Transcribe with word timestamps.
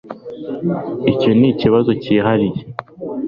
icyo 1.11 1.31
nikibazo 1.39 1.91
cyihariye 2.01 2.61